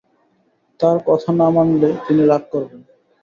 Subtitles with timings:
[0.79, 2.81] তাঁর কথা না মানলে তিনি রাগ করবেন।